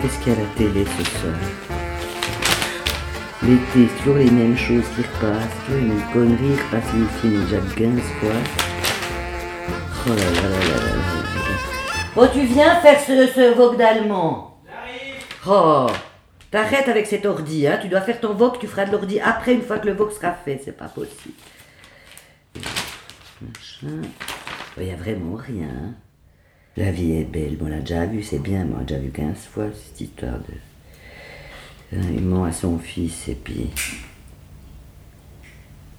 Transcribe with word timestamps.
Qu'est-ce 0.00 0.18
qu'il 0.20 0.32
y 0.32 0.36
a 0.36 0.38
à 0.38 0.42
la 0.42 0.48
télé 0.56 0.84
ce 0.84 1.04
soir 1.18 1.34
L'été, 3.42 3.62
c'est 3.74 3.98
toujours 3.98 4.16
les 4.16 4.30
mêmes 4.30 4.56
choses 4.56 4.84
qui 4.94 5.02
repassent, 5.02 5.48
toujours 5.66 5.80
les 5.82 5.88
mêmes 5.88 6.12
conneries, 6.12 6.56
repassent 6.62 6.92
une 6.94 7.08
film 7.20 7.44
déjà 7.44 7.56
15 7.76 8.00
fois. 8.20 8.30
Oh 10.06 10.10
là 10.10 10.14
là 10.14 10.48
là 10.48 10.48
là 10.48 10.68
là 10.68 10.94
là. 10.94 11.00
Oh, 12.16 12.26
tu 12.32 12.42
viens 12.46 12.76
faire 12.80 13.00
ce, 13.00 13.26
ce 13.26 13.54
vogue 13.54 13.76
d'allemand 13.76 14.60
Oh 15.46 15.86
T'arrêtes 16.52 16.88
avec 16.88 17.06
cet 17.08 17.26
ordi, 17.26 17.66
hein. 17.66 17.78
Tu 17.82 17.88
dois 17.88 18.00
faire 18.02 18.20
ton 18.20 18.32
vogue, 18.34 18.58
tu 18.60 18.68
feras 18.68 18.84
de 18.84 18.92
l'ordi 18.92 19.18
après, 19.18 19.54
une 19.54 19.62
fois 19.62 19.78
que 19.80 19.86
le 19.88 19.94
vogue 19.94 20.12
sera 20.12 20.32
fait. 20.32 20.60
C'est 20.64 20.76
pas 20.76 20.86
possible. 20.86 21.34
Machin. 23.42 24.02
Il 24.78 24.84
y 24.86 24.92
a 24.92 24.96
vraiment 24.96 25.34
rien. 25.36 25.66
hein. 25.68 25.94
La 26.76 26.90
vie 26.90 27.12
est 27.12 27.24
belle. 27.24 27.56
Bon, 27.56 27.66
on 27.66 27.68
l'a 27.68 27.78
déjà 27.78 28.04
vu, 28.06 28.22
c'est 28.22 28.40
bien, 28.40 28.64
mais 28.64 28.74
on 28.74 28.78
l'a 28.78 28.84
déjà 28.84 29.00
vu 29.00 29.10
15 29.10 29.36
fois, 29.52 29.64
cette 29.72 30.00
histoire 30.00 30.38
de. 30.38 30.54
Il 31.92 32.22
ment 32.22 32.44
à 32.44 32.52
son 32.52 32.78
fils, 32.78 33.28
et 33.28 33.34
puis. 33.36 33.70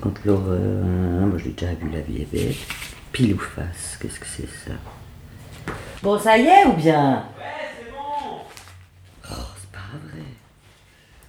Quand 0.02 0.14
l'horreur. 0.26 0.84
hein, 0.84 1.26
moi, 1.28 1.38
je 1.38 1.46
l'ai 1.46 1.52
déjà 1.52 1.74
vu, 1.74 1.90
la 1.92 2.02
vie 2.02 2.22
est 2.24 2.32
belle. 2.32 2.54
Pile 3.14 3.36
ou 3.36 3.40
face, 3.40 3.98
qu'est-ce 4.02 4.20
que 4.20 4.26
c'est 4.26 4.48
ça? 4.48 4.74
Bon, 6.04 6.20
ça 6.20 6.38
y 6.38 6.46
est 6.46 6.66
ou 6.66 6.74
bien? 6.74 7.24
Ouais, 7.38 7.46
c'est 7.80 7.92
bon 7.92 8.42
Oh, 9.32 9.44
c'est 9.58 9.72
pas 9.72 9.98
vrai. 10.10 10.24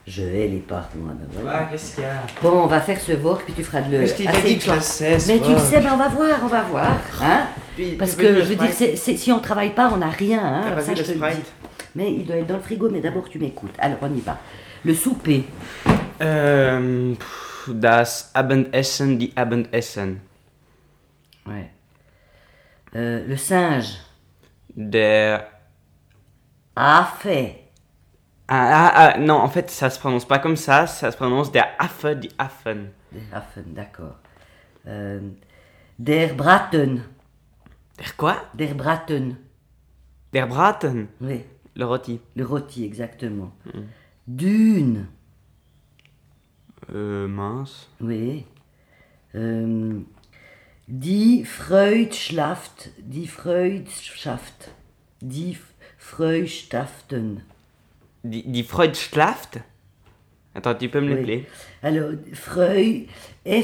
Je 0.08 0.22
hais 0.22 0.48
les 0.48 0.58
portes, 0.58 0.96
moi, 0.96 1.12
d'abord. 1.14 1.48
Ah, 1.54 1.68
qu'est-ce 1.70 1.94
qu'il 1.94 2.02
y 2.02 2.06
a? 2.06 2.22
Bon, 2.42 2.64
on 2.64 2.66
va 2.66 2.80
faire 2.80 3.00
ce 3.00 3.12
vogue, 3.12 3.42
puis 3.44 3.52
tu 3.54 3.62
feras 3.62 3.82
de 3.82 3.92
le. 3.92 3.98
Mais 4.00 4.06
je 4.08 4.14
t'ai 4.14 4.26
dit 4.26 4.58
que 4.58 4.64
je 4.64 5.28
Mais 5.28 5.38
tu 5.40 5.52
le 5.52 5.58
sais, 5.58 5.80
ben 5.80 5.92
on 5.94 5.96
va 5.96 6.08
voir, 6.08 6.40
on 6.42 6.48
va 6.48 6.62
voir. 6.62 6.98
Hein? 7.22 7.46
Puis, 7.76 7.92
Parce 7.96 8.16
que 8.16 8.40
je 8.40 8.40
veux 8.40 8.56
dire, 8.56 8.72
c'est- 8.72 8.96
si 8.96 9.30
on 9.30 9.38
travaille 9.38 9.74
pas, 9.74 9.90
on 9.92 9.98
n'a 9.98 10.08
rien. 10.10 10.42
Hein, 10.42 10.62
alors 10.62 10.80
ça, 10.80 10.94
je 10.94 11.02
te 11.02 11.12
le 11.12 11.18
dis. 11.18 11.42
Mais 11.94 12.12
il 12.12 12.26
doit 12.26 12.36
être 12.36 12.46
dans 12.46 12.56
le 12.56 12.62
frigo, 12.62 12.88
mais 12.90 13.00
d'abord 13.00 13.28
tu 13.28 13.38
m'écoutes. 13.38 13.74
Alors 13.78 13.98
on 14.02 14.12
y 14.14 14.20
va. 14.20 14.38
Le 14.84 14.94
souper. 14.94 15.44
Euh, 16.22 17.14
das 17.68 18.30
Abendessen, 18.34 19.18
die 19.18 19.32
Abendessen. 19.36 20.20
Ouais. 21.46 21.70
Euh, 22.94 23.26
le 23.26 23.36
singe. 23.36 23.98
Der. 24.74 25.46
A 26.74 27.04
fait. 27.18 27.62
Ah, 28.48 28.70
ah, 28.94 29.12
ah, 29.14 29.18
non, 29.18 29.34
en 29.36 29.48
fait, 29.48 29.70
ça 29.70 29.90
se 29.90 29.98
prononce 29.98 30.24
pas 30.24 30.38
comme 30.38 30.56
ça, 30.56 30.86
ça 30.86 31.10
se 31.10 31.16
prononce 31.16 31.50
der 31.50 31.66
Affe, 31.78 32.06
die 32.14 32.30
Affen. 32.38 32.90
Der 33.12 33.22
Affen, 33.38 33.64
d'accord. 33.74 34.16
Euh, 34.86 35.20
der 35.98 36.34
Braten. 36.34 37.02
Der 37.98 38.06
quoi? 38.16 38.34
Der 38.54 38.74
Braten. 38.74 39.36
Der 40.32 40.46
Braten? 40.46 41.08
Oui, 41.20 41.44
Le 41.74 41.84
rôti. 41.84 42.20
le 42.34 42.44
rôti, 42.44 42.84
exactement. 42.84 43.52
Mm. 43.66 43.80
Dune. 44.26 45.06
Euh, 46.92 47.26
mince. 47.26 47.88
Oui. 48.00 48.44
Euh, 49.34 50.00
die 50.86 51.44
Freudschlaft. 51.44 52.90
Die 52.98 53.26
Freudschlaft. 53.26 54.70
Die 55.20 55.56
Freudschaften. 55.98 57.42
Die, 58.22 58.50
die 58.50 58.64
Freudschlaft 58.64 59.60
Attends, 60.56 60.74
tu 60.74 60.88
peux 60.88 61.00
me 61.00 61.08
Oui. 61.10 61.14
l'appeler? 61.16 61.44
Alors, 61.82 62.10
Freud, 62.32 63.06
E 63.46 63.62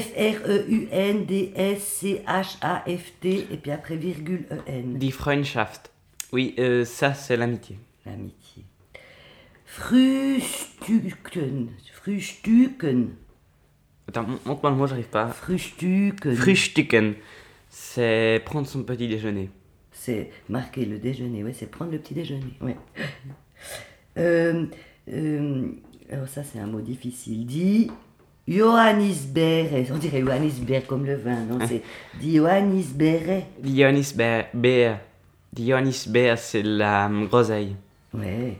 F-R-E-U-N-D-S-C-H-A-F-T, 2.03 3.47
et 3.51 3.57
puis 3.57 3.71
après 3.71 3.95
virgule 3.95 4.45
E 4.51 4.55
E-N. 4.55 4.97
Die 4.99 5.11
Freundschaft. 5.11 5.91
Oui, 6.31 6.55
euh, 6.59 6.85
ça, 6.85 7.13
c'est 7.13 7.37
l'amitié. 7.37 7.77
L'amitié. 8.05 8.63
Frühstücken. 9.65 11.69
Frühstücken. 11.93 13.09
Attends, 14.07 14.23
mon- 14.27 14.39
montre-moi 14.45 14.71
le 14.71 14.77
mot, 14.77 14.87
j'arrive 14.87 15.07
pas. 15.09 15.27
Frühstücken. 15.29 16.35
Frühstücken. 16.35 17.15
C'est 17.69 18.41
prendre 18.45 18.67
son 18.67 18.83
petit 18.83 19.07
déjeuner. 19.07 19.49
C'est 19.91 20.29
marquer 20.49 20.85
le 20.85 20.97
déjeuner, 20.99 21.43
ouais, 21.43 21.53
c'est 21.53 21.69
prendre 21.71 21.91
le 21.91 21.97
petit 21.99 22.13
déjeuner, 22.13 22.53
ouais. 22.61 22.75
Euh, 24.15 24.67
euh, 25.11 25.71
alors 26.11 26.27
ça 26.27 26.43
c'est 26.43 26.59
un 26.59 26.67
mot 26.67 26.81
difficile. 26.81 27.45
Dit 27.45 27.91
Johannisbeere. 28.47 29.85
On 29.91 29.97
dirait 29.97 30.21
Johannisbeere 30.21 30.85
comme 30.85 31.05
le 31.05 31.15
vin, 31.15 31.45
non 31.45 31.59
C'est 31.67 31.81
dit 32.19 32.35
Johannisbeere. 32.35 33.43
Die 33.59 33.79
Johannisbeer. 33.79 34.45
Beer. 34.53 34.97
Die 35.53 35.67
Johannisbeer, 35.67 36.37
c'est 36.37 36.63
la 36.63 37.09
groseille. 37.29 37.75
Ouais. 38.13 38.57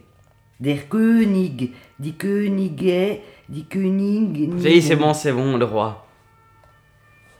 Der 0.59 0.78
König. 0.90 1.74
Die 2.00 2.14
Könige. 2.14 3.20
Die 3.50 3.66
König. 3.66 4.50
C'est 4.60 4.96
bon, 4.96 5.14
c'est 5.14 5.34
bon, 5.34 5.58
le 5.58 5.66
roi. 5.66 6.06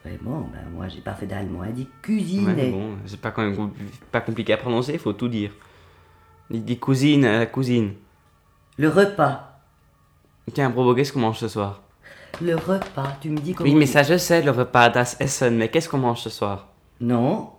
Ouais, 0.06 0.20
bon, 0.22 0.42
ben 0.52 0.70
moi 0.76 0.90
j'ai 0.90 1.00
pas 1.00 1.14
fait 1.14 1.28
d'allemand. 1.28 1.64
Elle 1.64 1.74
dit 1.74 1.88
cuisine. 2.02 2.48
Ouais, 2.48 2.72
bon, 2.72 2.98
c'est 3.06 3.22
pas, 3.22 3.32
quand 3.32 3.44
même 3.44 3.72
pas 4.12 4.20
compliqué 4.20 4.52
à 4.52 4.58
prononcer, 4.58 4.94
il 4.94 5.00
faut 5.00 5.14
tout 5.14 5.30
dire. 5.30 5.52
Die, 6.50 6.60
die 6.60 6.78
cousine, 6.78 7.24
euh, 7.24 7.46
cousine. 7.46 7.94
Le 8.78 8.90
repas. 8.90 9.53
Tiens, 10.54 10.70
Brobo, 10.70 10.94
qu'est-ce 10.96 11.14
qu'on 11.14 11.20
mange 11.20 11.38
ce 11.40 11.48
soir 11.48 11.82
Le 12.42 12.56
repas. 12.56 13.18
Tu 13.22 13.30
me 13.30 13.38
dis 13.38 13.54
comment. 13.54 13.70
Oui, 13.70 13.76
mais 13.76 13.86
ça, 13.86 14.04
je 14.04 14.18
sais, 14.18 14.42
le 14.42 14.52
repas, 14.52 14.90
das 14.90 15.16
Essen, 15.20 15.56
mais 15.56 15.70
qu'est-ce 15.70 15.88
qu'on 15.90 15.98
mange 16.00 16.20
ce 16.22 16.30
soir? 16.30 16.68
Non. 17.00 17.50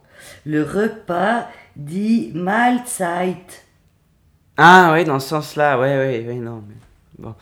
Le 0.45 0.63
repas 0.63 1.49
dit 1.77 2.31
Mahlzeit. 2.35 3.37
Ah, 4.57 4.93
ouais, 4.93 5.05
dans 5.05 5.19
ce 5.19 5.29
sens-là, 5.31 5.79
ouais, 5.79 5.97
ouais, 5.97 6.25
ouais, 6.27 6.35
non, 6.35 6.63
mais. 6.69 6.75
Bon, 7.19 7.35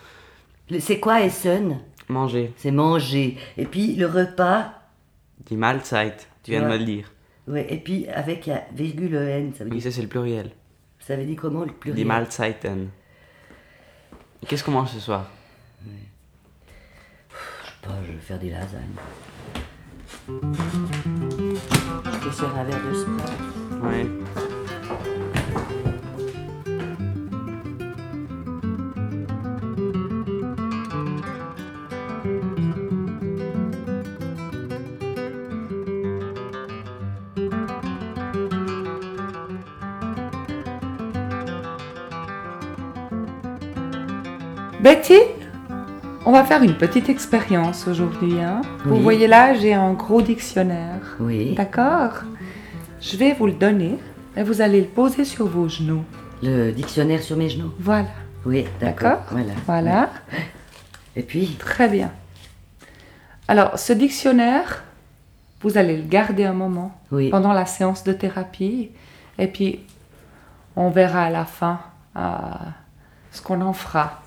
Le- 0.69 0.79
C'est 0.79 0.99
quoi 0.99 1.21
Essen? 1.21 1.79
Manger. 2.09 2.53
C'est 2.57 2.71
manger. 2.71 3.37
Et 3.57 3.65
puis 3.65 3.95
le 3.95 4.07
repas, 4.07 4.73
Die 5.45 5.55
Mahlzeit, 5.57 6.15
tu 6.43 6.51
viens 6.51 6.61
de 6.61 6.65
Ouais. 6.65 6.73
me 6.73 6.77
le 6.77 6.85
dire. 6.85 7.11
ouais, 7.47 7.65
et 7.69 7.77
puis 7.77 8.07
avec 8.07 8.45
la 8.45 8.63
virgule 8.73 9.15
N, 9.15 9.53
ça 9.57 9.63
veut 9.63 9.69
Oui, 9.71 9.77
dire, 9.77 9.91
ça, 9.91 9.95
c'est 9.95 10.01
le 10.01 10.07
pluriel. 10.07 10.51
ça 10.99 11.15
veut 11.15 11.25
dire 11.25 11.37
comment 11.39 11.63
le 11.65 11.71
pluriel? 11.73 12.07
Mahlzeiten. 12.07 12.87
Et 14.43 14.45
Qu'est-ce 14.45 14.63
qu'on 14.65 14.71
mange 14.71 14.89
ce 14.89 14.99
soir? 14.99 15.25
Je 15.85 15.89
sais 17.65 17.77
pas, 17.81 17.95
je 18.05 18.11
vais 18.11 18.19
faire 18.19 18.39
des 18.39 18.49
lasagnes. 18.49 18.91
Je 20.27 20.33
vais 22.25 22.31
faire 22.31 22.57
un 22.57 22.63
verre 22.65 22.81
de 22.83 22.93
Sprite. 22.93 23.31
Ouais. 23.81 24.05
Betty, 44.83 45.17
on 46.25 46.31
va 46.33 46.43
faire 46.43 46.61
une 46.61 46.75
petite 46.75 47.07
expérience 47.07 47.87
aujourd'hui. 47.87 48.39
hein. 48.41 48.61
Vous 48.83 48.99
voyez 49.01 49.27
là, 49.27 49.53
j'ai 49.53 49.73
un 49.73 49.93
gros 49.93 50.21
dictionnaire. 50.21 51.15
Oui. 51.21 51.53
D'accord 51.55 52.23
Je 52.99 53.15
vais 53.15 53.33
vous 53.33 53.45
le 53.45 53.53
donner 53.53 53.97
et 54.35 54.43
vous 54.43 54.59
allez 54.61 54.81
le 54.81 54.87
poser 54.87 55.23
sur 55.23 55.47
vos 55.47 55.69
genoux. 55.69 56.03
Le 56.41 56.71
dictionnaire 56.71 57.21
sur 57.21 57.37
mes 57.37 57.47
genoux. 57.49 57.71
Voilà. 57.79 58.09
Oui, 58.45 58.65
d'accord. 58.81 59.09
D'accord 59.11 59.27
Voilà. 59.31 59.53
Voilà. 59.65 60.09
Et 61.15 61.23
puis, 61.23 61.55
Très 61.59 61.87
bien. 61.87 62.11
Alors, 63.47 63.77
ce 63.79 63.93
dictionnaire, 63.93 64.83
vous 65.61 65.77
allez 65.77 65.95
le 65.97 66.03
garder 66.03 66.43
un 66.43 66.53
moment 66.53 66.97
Oui. 67.11 67.29
pendant 67.29 67.53
la 67.53 67.65
séance 67.65 68.03
de 68.03 68.11
thérapie 68.13 68.91
et 69.37 69.47
puis 69.47 69.79
on 70.75 70.89
verra 70.89 71.23
à 71.23 71.29
la 71.29 71.45
fin 71.45 71.79
euh, 72.17 72.19
ce 73.31 73.41
qu'on 73.41 73.61
en 73.61 73.73
fera. 73.73 74.22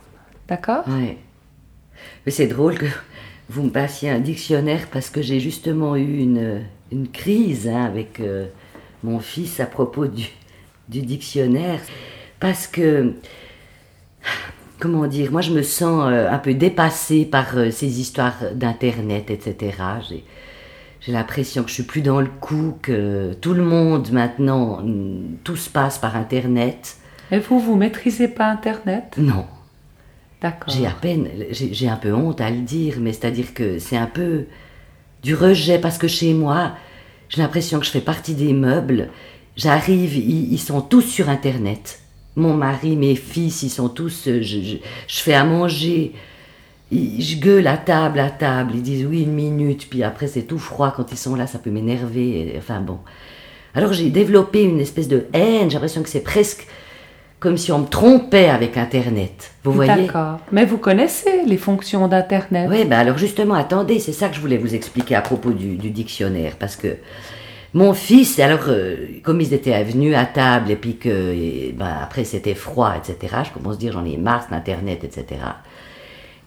D'accord? 0.48 0.84
Ouais. 0.88 1.19
Mais 2.25 2.32
c'est 2.32 2.46
drôle 2.46 2.78
que 2.78 2.87
vous 3.48 3.62
me 3.62 3.70
passiez 3.70 4.10
un 4.10 4.20
dictionnaire 4.20 4.87
parce 4.93 5.10
que 5.10 5.22
j'ai 5.22 5.40
justement 5.40 5.96
eu 5.96 6.19
une, 6.19 6.62
une 6.93 7.08
crise 7.08 7.69
hein, 7.69 7.84
avec 7.84 8.20
euh, 8.20 8.46
mon 9.02 9.19
fils 9.19 9.60
à 9.60 9.66
propos 9.66 10.06
du, 10.06 10.26
du 10.88 11.02
dictionnaire. 11.02 11.81
Parce 12.38 12.66
que, 12.66 13.14
comment 14.78 15.06
dire, 15.06 15.32
moi 15.32 15.40
je 15.40 15.52
me 15.52 15.62
sens 15.62 16.04
euh, 16.06 16.28
un 16.28 16.38
peu 16.38 16.54
dépassée 16.54 17.25
par 17.25 17.56
euh, 17.56 17.70
ces 17.70 18.00
histoires 18.00 18.37
d'Internet, 18.54 19.31
etc. 19.31 19.76
J'ai, 20.08 20.25
j'ai 21.00 21.12
l'impression 21.12 21.62
que 21.62 21.69
je 21.69 21.75
suis 21.75 21.82
plus 21.84 22.02
dans 22.02 22.20
le 22.20 22.28
coup, 22.40 22.78
que 22.82 23.32
tout 23.40 23.54
le 23.54 23.62
monde 23.62 24.10
maintenant, 24.10 24.84
tout 25.44 25.56
se 25.56 25.70
passe 25.70 25.98
par 25.98 26.16
Internet. 26.16 26.96
Et 27.31 27.38
vous, 27.38 27.58
vous 27.58 27.76
maîtrisez 27.76 28.28
pas 28.28 28.46
Internet? 28.46 29.14
Non. 29.19 29.46
J'ai 30.68 30.86
à 30.86 30.90
peine, 30.90 31.28
j'ai 31.50 31.88
un 31.88 31.96
peu 31.96 32.12
honte 32.12 32.40
à 32.40 32.50
le 32.50 32.60
dire, 32.60 32.96
mais 33.00 33.12
c'est-à-dire 33.12 33.54
que 33.54 33.78
c'est 33.78 33.96
un 33.96 34.06
peu 34.06 34.44
du 35.22 35.34
rejet 35.34 35.78
parce 35.78 35.98
que 35.98 36.08
chez 36.08 36.34
moi, 36.34 36.72
j'ai 37.28 37.42
l'impression 37.42 37.80
que 37.80 37.86
je 37.86 37.90
fais 37.90 38.00
partie 38.00 38.34
des 38.34 38.52
meubles. 38.52 39.08
J'arrive, 39.56 40.16
ils, 40.16 40.58
sont 40.58 40.80
tous 40.80 41.02
sur 41.02 41.28
Internet. 41.28 42.00
mon 42.36 42.54
mari, 42.54 42.96
mes 42.96 43.16
fils, 43.16 43.62
ils 43.62 43.70
sont 43.70 43.88
tous. 43.88 44.28
Je, 44.28 44.76
fais 45.08 45.34
à 45.34 45.44
manger. 45.44 46.12
Je 46.92 47.36
gueule 47.36 47.66
à 47.66 47.78
table, 47.78 48.20
à 48.20 48.30
table. 48.30 48.72
Ils 48.74 48.82
disent 48.82 49.06
oui, 49.06 49.22
une 49.22 49.32
minute. 49.32 49.88
Puis 49.88 50.02
après, 50.02 50.26
c'est 50.26 50.42
tout 50.42 50.58
froid 50.58 50.92
quand 50.94 51.10
ils 51.10 51.18
sont 51.18 51.34
là. 51.34 51.46
Ça 51.46 51.58
peut 51.58 51.70
m'énerver. 51.70 52.54
Enfin 52.58 52.80
bon. 52.80 52.98
Alors 53.74 53.92
j'ai 53.92 54.10
développé 54.10 54.62
une 54.62 54.80
espèce 54.80 55.08
de 55.08 55.26
haine. 55.32 55.70
J'ai 55.70 55.74
l'impression 55.74 56.02
que 56.02 56.08
c'est 56.10 56.20
presque 56.20 56.66
comme 57.46 57.58
si 57.58 57.70
on 57.70 57.78
me 57.78 57.87
trompait 57.87 58.48
avec 58.48 58.76
Internet. 58.76 59.52
Vous 59.62 59.70
voyez? 59.70 60.06
D'accord. 60.06 60.40
Mais 60.50 60.64
vous 60.64 60.78
connaissez 60.78 61.44
les 61.46 61.56
fonctions 61.56 62.08
d'Internet 62.08 62.69
Oui, 62.69 62.84
ben 62.84 62.98
alors 62.98 63.19
justement, 63.19 63.54
attendez, 63.54 64.00
c'est 64.00 64.10
ça 64.10 64.28
que 64.28 64.34
je 64.34 64.40
voulais 64.40 64.56
vous 64.56 64.75
expliquer 64.75 65.14
à 65.14 65.20
propos 65.20 65.52
du, 65.52 65.76
du 65.76 65.90
dictionnaire, 65.90 66.54
parce 66.58 66.75
que 66.75 66.96
mon 67.72 67.94
fils, 67.94 68.40
alors, 68.40 68.64
euh, 68.66 68.96
comme 69.22 69.40
ils 69.40 69.54
étaient 69.54 69.81
venus 69.84 70.16
à 70.16 70.25
table, 70.25 70.72
et 70.72 70.75
puis 70.75 70.96
que, 70.96 71.08
et, 71.08 71.72
ben, 71.78 71.98
après 72.02 72.25
c'était 72.25 72.56
froid, 72.56 72.94
etc., 72.96 73.32
je 73.44 73.52
commence 73.52 73.76
à 73.76 73.78
dire 73.78 73.93
j'en 73.93 74.04
ai 74.04 74.16
marre 74.16 74.48
d'Internet, 74.50 75.04
etc. 75.04 75.40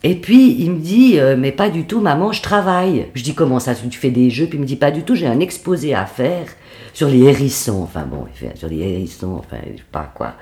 Et 0.03 0.15
puis 0.15 0.53
il 0.59 0.71
me 0.71 0.79
dit, 0.79 1.17
euh, 1.17 1.37
mais 1.39 1.53
pas 1.53 1.69
du 1.69 1.85
tout, 1.85 2.01
maman, 2.01 2.33
je 2.33 2.41
travaille. 2.41 3.07
Je 3.13 3.23
dis, 3.23 3.35
comment 3.35 3.61
ça, 3.61 3.73
tu 3.73 3.97
fais 3.97 4.11
des 4.11 4.29
jeux? 4.29 4.47
Puis 4.47 4.57
il 4.57 4.61
me 4.61 4.65
dit, 4.65 4.75
pas 4.75 4.91
du 4.91 5.03
tout, 5.03 5.15
j'ai 5.15 5.27
un 5.27 5.39
exposé 5.39 5.95
à 5.95 6.05
faire 6.05 6.47
sur 6.93 7.07
les 7.07 7.19
hérissons. 7.23 7.81
Enfin 7.83 8.05
bon, 8.05 8.25
sur 8.55 8.69
les 8.69 8.79
hérissons, 8.79 9.35
enfin, 9.39 9.57
je 9.71 9.77
sais 9.77 9.83
pas 9.91 10.11
quoi. 10.13 10.33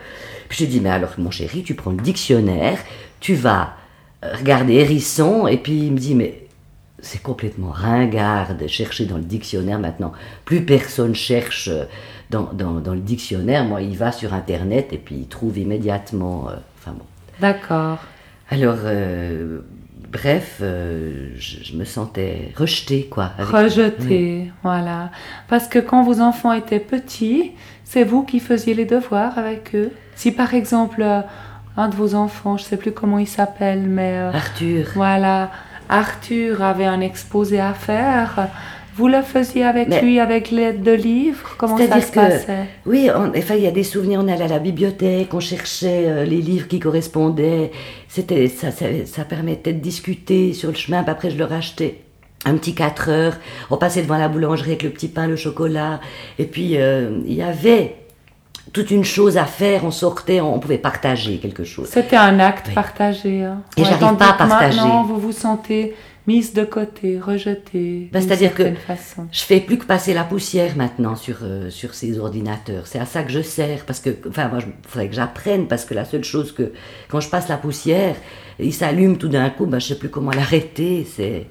Puis 0.49 0.59
je 0.59 0.63
lui 0.65 0.71
dis, 0.71 0.79
mais 0.79 0.89
alors, 0.89 1.11
mon 1.17 1.31
chéri, 1.31 1.63
tu 1.63 1.75
prends 1.75 1.91
le 1.91 1.97
dictionnaire, 1.97 2.79
tu 3.19 3.35
vas 3.35 3.73
euh, 4.23 4.33
regarder 4.35 4.75
hérisson, 4.75 5.47
et 5.47 5.57
puis 5.57 5.77
il 5.87 5.91
me 5.93 5.97
dit, 5.97 6.15
mais 6.15 6.47
c'est 6.99 7.21
complètement 7.21 7.69
ringard 7.69 8.55
de 8.55 8.67
chercher 8.67 9.05
dans 9.05 9.17
le 9.17 9.23
dictionnaire 9.23 9.79
maintenant. 9.79 10.13
Plus 10.45 10.61
personne 10.61 11.13
cherche 11.13 11.67
euh, 11.67 11.85
dans, 12.29 12.51
dans, 12.53 12.79
dans 12.79 12.93
le 12.93 12.99
dictionnaire. 13.01 13.65
Moi, 13.65 13.81
il 13.81 13.97
va 13.97 14.11
sur 14.11 14.33
Internet 14.33 14.93
et 14.93 14.97
puis 14.97 15.15
il 15.15 15.27
trouve 15.27 15.57
immédiatement. 15.57 16.49
euh, 16.49 16.55
enfin 16.79 16.91
bon. 16.97 17.05
D'accord. 17.39 17.99
Alors, 18.49 18.77
euh, 18.83 19.59
bref, 20.11 20.57
euh, 20.61 21.29
je, 21.37 21.63
je 21.63 21.75
me 21.75 21.85
sentais 21.85 22.51
rejetée, 22.55 23.07
quoi. 23.09 23.31
avec- 23.37 23.49
Rejeté, 23.49 24.51
voilà. 24.63 25.11
Parce 25.47 25.67
que 25.67 25.79
quand 25.79 26.03
vos 26.03 26.19
enfants 26.21 26.53
étaient 26.53 26.79
petits, 26.79 27.51
c'est 27.83 28.03
vous 28.03 28.23
qui 28.23 28.39
faisiez 28.39 28.73
les 28.73 28.85
devoirs 28.85 29.37
avec 29.37 29.75
eux. 29.75 29.91
Si 30.15 30.31
par 30.31 30.53
exemple, 30.53 31.01
euh, 31.01 31.21
un 31.77 31.89
de 31.89 31.95
vos 31.95 32.15
enfants, 32.15 32.57
je 32.57 32.63
sais 32.63 32.77
plus 32.77 32.91
comment 32.91 33.19
il 33.19 33.27
s'appelle, 33.27 33.81
mais 33.87 34.13
euh, 34.17 34.31
Arthur. 34.33 34.87
voilà, 34.95 35.51
Arthur 35.89 36.61
avait 36.63 36.85
un 36.85 37.01
exposé 37.01 37.59
à 37.59 37.73
faire, 37.73 38.47
vous 38.97 39.07
le 39.07 39.21
faisiez 39.21 39.63
avec 39.63 39.87
Mais- 39.87 40.01
lui 40.01 40.19
avec 40.19 40.51
l'aide 40.51 40.81
de 40.83 40.91
livres? 40.91 41.55
Comment 41.57 41.77
ça 41.77 42.01
se 42.01 42.11
que- 42.11 42.15
passait? 42.15 42.65
Oui, 42.85 43.09
on- 43.15 43.29
enfin, 43.37 43.55
il 43.55 43.61
y 43.63 43.67
a 43.67 43.71
des 43.71 43.83
souvenirs. 43.83 44.19
On 44.23 44.27
allait 44.27 44.43
à 44.43 44.47
la 44.47 44.59
bibliothèque, 44.59 45.33
on 45.33 45.39
cherchait 45.39 46.05
euh, 46.07 46.25
les 46.25 46.41
livres 46.41 46.67
qui 46.67 46.79
correspondaient. 46.79 47.71
C'était, 48.09 48.47
ça, 48.47 48.71
ça, 48.71 48.85
ça 49.05 49.23
permettait 49.23 49.73
de 49.73 49.79
discuter 49.79 50.53
sur 50.53 50.69
le 50.69 50.75
chemin. 50.75 51.03
Puis 51.03 51.11
après, 51.11 51.29
je 51.29 51.37
le 51.37 51.45
rachetais. 51.45 52.01
Un 52.45 52.55
petit 52.55 52.75
4 52.75 53.09
heures. 53.09 53.37
On 53.71 53.77
passait 53.77 54.01
devant 54.03 54.17
la 54.17 54.27
boulangerie 54.29 54.71
avec 54.71 54.83
le 54.83 54.89
petit 54.91 55.07
pain, 55.07 55.27
le 55.27 55.35
chocolat. 55.35 55.99
Et 56.39 56.45
puis, 56.45 56.77
euh, 56.77 57.19
il 57.25 57.33
y 57.33 57.41
avait 57.41 57.95
toute 58.73 58.91
une 58.91 59.03
chose 59.03 59.37
à 59.37 59.45
faire. 59.45 59.83
On 59.85 59.91
sortait, 59.91 60.39
on 60.39 60.59
pouvait 60.59 60.77
partager 60.77 61.37
quelque 61.37 61.63
chose. 61.63 61.87
C'était 61.89 62.15
un 62.15 62.39
acte 62.39 62.67
Oui. 62.69 62.73
partagé. 62.75 63.43
hein. 63.43 63.61
Et 63.75 63.83
j'arrive 63.83 63.99
tandis 63.99 64.17
pas 64.17 64.29
à 64.29 64.33
partager. 64.33 64.77
Maintenant, 64.77 65.03
vous 65.03 65.17
vous 65.19 65.31
sentez 65.31 65.95
mise 66.27 66.53
de 66.53 66.63
côté, 66.65 67.19
rejetée. 67.19 68.09
Ben, 68.11 68.21
c'est-à-dire 68.21 68.53
que- 68.53 68.73
façon. 68.75 69.27
Je 69.31 69.41
fais 69.41 69.59
plus 69.61 69.77
que 69.77 69.85
passer 69.85 70.13
la 70.13 70.23
poussière 70.25 70.75
maintenant 70.75 71.15
sur, 71.15 71.37
euh, 71.43 71.69
sur 71.69 71.93
ces 71.93 72.19
ordinateurs. 72.19 72.85
C'est 72.85 72.99
à 72.99 73.05
ça 73.05 73.23
que 73.23 73.31
je 73.31 73.41
sers. 73.41 73.85
Parce 73.85 73.99
que, 73.99 74.09
enfin, 74.27 74.49
moi, 74.49 74.59
il 74.61 74.71
faudrait 74.89 75.07
que 75.07 75.15
j'apprenne. 75.15 75.67
Parce 75.67 75.85
que 75.85 75.93
la 75.93 76.05
seule 76.05 76.23
chose 76.25 76.51
que, 76.51 76.73
quand 77.09 77.19
je 77.21 77.29
passe 77.29 77.47
la 77.47 77.57
poussière, 77.57 78.15
il 78.59 78.73
s'allume 78.73 79.17
tout 79.17 79.29
d'un 79.29 79.49
coup. 79.49 79.65
Ben, 79.65 79.79
je 79.79 79.87
sais 79.87 79.97
plus 79.99 80.09
comment 80.09 80.31
l'arrêter. 80.31 81.05
C'est. 81.09 81.47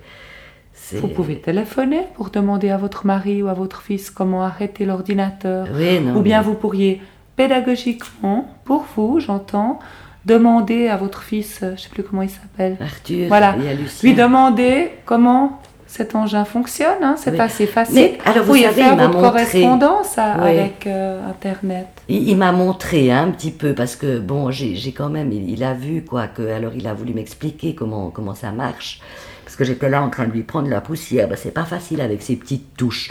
Vous 0.93 1.09
pouvez 1.09 1.41
téléphoner 1.41 2.03
pour 2.15 2.31
demander 2.31 2.69
à 2.69 2.77
votre 2.77 3.07
mari 3.07 3.43
ou 3.43 3.49
à 3.49 3.55
votre 3.55 3.81
fils 3.83 4.11
comment 4.11 4.45
arrêter 4.45 4.85
l'ordinateur. 4.85 5.67
Oui. 5.75 5.99
Ou 6.15 6.21
bien 6.21 6.39
mais- 6.41 6.45
vous 6.47 6.55
pourriez 6.55 7.01
pédagogiquement, 7.35 8.49
pour 8.65 8.85
vous, 8.95 9.19
j'entends, 9.21 9.79
demander 10.27 10.89
à 10.89 10.97
votre 10.97 11.23
fils, 11.23 11.61
euh, 11.63 11.73
je 11.77 11.83
sais 11.83 11.89
plus 11.89 12.03
comment 12.03 12.23
il 12.23 12.31
s'appelle, 12.31 12.77
Arthur, 12.81 13.29
Voilà. 13.29 13.51
a 13.51 13.57
Lucien. 13.75 14.11
lui 14.11 14.15
demander 14.15 14.91
comment 15.05 15.63
cet 15.87 16.15
engin 16.17 16.45
fonctionne. 16.45 17.03
hein, 17.03 17.15
c'est 17.17 17.31
Oui. 17.31 17.41
assez 17.41 17.67
facile. 17.67 17.95
Mais, 17.95 18.19
alors, 18.25 18.45
vous 18.45 18.49
pouvez 18.53 18.65
savez, 18.65 18.75
faire 18.83 18.93
il 18.95 18.99
votre 18.99 19.13
montré- 19.19 19.23
correspondance 19.31 20.19
à- 20.19 20.37
Oui. 20.43 20.51
avec 20.59 20.87
euh, 20.87 21.31
Internet. 21.31 21.87
Il, 22.09 22.29
il 22.29 22.37
m'a 22.37 22.51
montré 22.53 23.13
hein, 23.13 23.29
un 23.29 23.31
petit 23.31 23.53
peu 23.53 23.73
parce 23.73 23.95
que 23.97 24.19
bon, 24.19 24.51
j'ai 24.51 24.75
j'ai 24.75 24.93
quand 24.93 25.09
même, 25.09 25.31
il, 25.33 25.49
il 25.49 25.63
a 25.65 25.75
vu 25.75 26.03
quoi 26.05 26.27
que, 26.27 26.43
alors 26.51 26.73
il 26.75 26.87
a 26.89 26.93
voulu 26.93 27.15
m'expliquer 27.15 27.75
comment 27.77 28.11
comment 28.11 28.35
ça 28.35 28.51
marche 28.51 29.01
parce 29.45 29.55
que 29.57 29.65
j'étais 29.65 29.89
là 29.89 30.03
en 30.03 30.11
train 30.11 30.27
de 30.27 30.33
lui 30.33 30.43
prendre 30.43 30.69
la 30.69 30.81
poussière. 30.81 31.29
Ben, 31.29 31.37
c'est 31.41 31.55
pas 31.55 31.65
facile 31.65 32.01
avec 32.01 32.21
ces 32.21 32.35
petites 32.35 32.77
touches. 32.77 33.09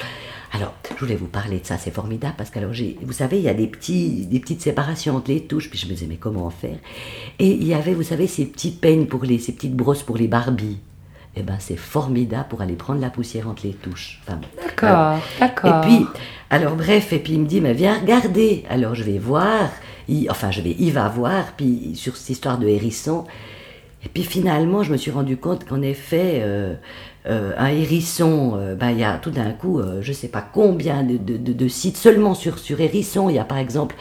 Alors, 0.56 0.74
je 0.96 1.00
voulais 1.04 1.16
vous 1.18 1.28
parler 1.28 1.60
de 1.60 1.66
ça, 1.66 1.78
c'est 1.78 1.92
formidable 1.94 2.36
parce 2.38 2.50
que 2.50 2.60
alors 2.60 2.72
vous 3.04 3.12
savez, 3.12 3.38
il 3.40 3.44
y 3.44 3.50
a 3.50 3.54
des 3.54 3.68
petits, 3.68 4.25
des 4.25 4.40
petites 4.40 4.62
séparations 4.62 5.18
entre 5.18 5.30
les 5.31 5.42
touches, 5.42 5.69
puis 5.69 5.78
je 5.78 5.86
me 5.86 5.92
disais 5.92 6.06
mais 6.07 6.16
comment 6.16 6.50
faire? 6.50 6.78
Et 7.40 7.48
il 7.52 7.68
y 7.68 7.74
avait, 7.74 7.94
vous 7.94 8.04
savez, 8.04 8.25
ces 8.28 8.46
petites 8.46 8.80
peignes 8.80 9.06
pour 9.06 9.25
les, 9.25 9.38
ces 9.38 9.52
petites 9.52 9.75
brosses 9.75 10.04
pour 10.04 10.16
les 10.16 10.30
Barbies. 10.30 10.78
Eh 11.36 11.44
ben, 11.44 11.57
c'est 11.60 11.75
formidable 11.75 12.46
pour 12.50 12.62
aller 12.62 12.75
prendre 12.75 13.02
la 13.02 13.10
poussière 13.10 13.50
entre 13.50 13.66
les 13.68 13.74
touches. 13.74 14.22
Enfin. 14.25 14.40
D'accord, 14.63 15.18
d'accord. 15.42 15.84
Et 15.84 15.88
puis, 15.88 16.06
alors 16.50 16.75
bref, 16.75 17.12
et 17.12 17.19
puis 17.19 17.34
il 17.34 17.42
me 17.42 17.46
dit, 17.48 17.60
mais 17.60 17.74
viens 17.74 18.00
regarder. 18.00 18.63
Alors 18.69 18.96
je 18.96 19.04
vais 19.04 19.18
voir, 19.18 19.69
il- 20.07 20.31
enfin 20.31 20.52
je 20.52 20.62
vais, 20.62 20.74
il 20.80 20.94
va 20.94 21.10
voir, 21.10 21.48
puis 21.57 21.92
sur 21.96 22.16
cette 22.16 22.30
histoire 22.30 22.57
de 22.60 22.68
hérisson. 22.68 23.25
Et 24.06 24.10
puis 24.10 24.24
finalement, 24.24 24.84
je 24.84 24.92
me 24.92 24.98
suis 24.98 25.12
rendu 25.12 25.36
compte 25.36 25.66
qu'en 25.66 25.81
effet, 25.81 26.42
euh, 26.44 26.76
euh, 27.28 27.54
un 27.57 27.68
hérisson, 27.68 28.54
euh, 28.56 28.76
ben, 28.76 28.92
il 28.92 29.00
y 29.00 29.04
a 29.04 29.18
tout 29.18 29.31
d'un 29.31 29.52
coup, 29.52 29.81
je 30.02 30.14
sais 30.14 30.28
pas 30.28 30.47
combien 30.54 31.04
de 31.04 31.68
sites 31.68 31.97
seulement 31.97 32.35
sur, 32.35 32.59
sur 32.59 32.80
hérisson. 32.80 33.30
Il 33.30 33.35
y 33.35 33.40
a 33.40 33.44
par 33.44 33.57
exemple, 33.57 33.95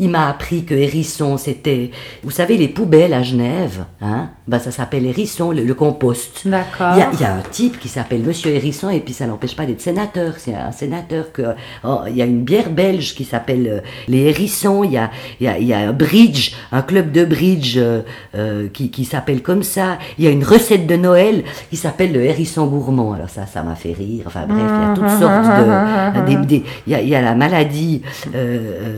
il 0.00 0.08
m'a 0.08 0.28
appris 0.28 0.64
que 0.64 0.74
hérisson, 0.74 1.36
c'était, 1.36 1.90
vous 2.24 2.30
savez, 2.30 2.56
les 2.56 2.68
poubelles 2.68 3.12
à 3.12 3.22
Genève, 3.22 3.84
hein, 4.00 4.30
ben, 4.48 4.58
ça 4.58 4.72
s'appelle 4.72 5.06
hérisson, 5.06 5.52
le, 5.52 5.62
le 5.62 5.74
compost. 5.74 6.48
D'accord. 6.48 6.94
Il 6.94 6.98
y, 6.98 7.02
a, 7.02 7.10
il 7.12 7.20
y 7.20 7.24
a 7.24 7.34
un 7.34 7.42
type 7.42 7.78
qui 7.78 7.88
s'appelle 7.88 8.22
Monsieur 8.22 8.50
Hérisson 8.50 8.90
et 8.90 9.00
puis 9.00 9.14
ça 9.14 9.26
n'empêche 9.26 9.54
pas 9.54 9.66
d'être 9.66 9.80
sénateur. 9.80 10.34
C'est 10.38 10.54
un 10.54 10.72
sénateur 10.72 11.30
que. 11.32 11.42
oh, 11.84 12.00
il 12.08 12.16
y 12.16 12.22
a 12.22 12.24
une 12.24 12.42
bière 12.42 12.70
belge 12.70 13.14
qui 13.14 13.24
s'appelle 13.24 13.68
euh, 13.68 13.80
les 14.08 14.22
Hérissons. 14.22 14.82
Il 14.82 14.92
y 14.92 14.96
a, 14.96 15.10
y, 15.40 15.46
a, 15.46 15.58
y 15.58 15.72
a 15.72 15.78
un 15.78 15.92
bridge, 15.92 16.54
un 16.72 16.82
club 16.82 17.12
de 17.12 17.24
bridge 17.24 17.76
euh, 17.76 18.02
euh, 18.34 18.68
qui, 18.72 18.90
qui 18.90 19.04
s'appelle 19.04 19.42
comme 19.42 19.62
ça. 19.62 19.98
Il 20.18 20.24
y 20.24 20.26
a 20.26 20.30
une 20.30 20.44
recette 20.44 20.86
de 20.86 20.96
Noël 20.96 21.44
qui 21.70 21.76
s'appelle 21.76 22.12
le 22.12 22.24
Hérisson 22.24 22.66
gourmand. 22.66 23.12
Alors 23.12 23.28
ça, 23.28 23.46
ça 23.46 23.62
m'a 23.62 23.76
fait 23.76 23.92
rire. 23.92 24.24
Enfin 24.26 24.46
bref, 24.48 24.58
il 24.66 24.82
y 24.82 24.90
a 24.90 24.94
toutes 24.94 25.20
sortes 25.20 26.48
de. 26.48 26.54
il, 26.86 26.92
y 26.92 26.94
a, 26.94 27.02
il 27.02 27.08
y 27.08 27.14
a 27.14 27.22
la 27.22 27.34
maladie 27.34 28.02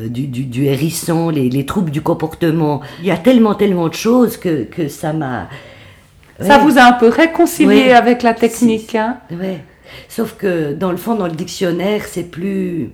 du, 0.08 0.26
du, 0.28 0.44
du 0.44 0.64
hérisson, 0.64 0.91
les, 1.30 1.48
les 1.50 1.66
troubles 1.66 1.90
du 1.90 2.02
comportement. 2.02 2.80
Il 3.00 3.06
y 3.06 3.10
a 3.10 3.16
tellement, 3.16 3.54
tellement 3.54 3.88
de 3.88 3.94
choses 3.94 4.36
que, 4.36 4.64
que 4.64 4.88
ça 4.88 5.12
m'a. 5.12 5.48
Ça 6.40 6.58
vous 6.58 6.76
a 6.78 6.82
un 6.82 6.92
peu 6.92 7.08
réconcilié 7.08 7.92
avec 7.92 8.22
la 8.22 8.34
technique. 8.34 8.94
hein? 8.94 9.18
Ouais. 9.30 9.60
Sauf 10.08 10.34
que 10.36 10.72
dans 10.72 10.90
le 10.90 10.96
fond, 10.96 11.14
dans 11.14 11.26
le 11.26 11.32
dictionnaire, 11.34 12.02
c'est 12.06 12.24
plus. 12.30 12.90